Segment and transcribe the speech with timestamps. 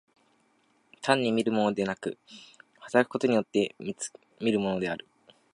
[1.03, 2.17] 単に見るものでなく、
[2.79, 3.75] 働くことによって
[4.39, 5.07] 見るものである。